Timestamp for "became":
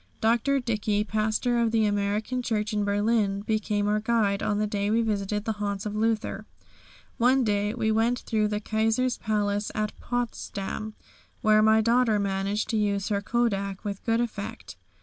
3.41-3.87